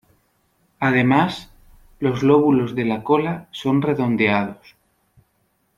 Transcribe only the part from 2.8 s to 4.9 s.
la cola son redondeados.